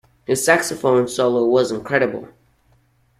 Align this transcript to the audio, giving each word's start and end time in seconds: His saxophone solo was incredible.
His 0.25 0.43
saxophone 0.43 1.07
solo 1.07 1.45
was 1.45 1.71
incredible. 1.71 2.27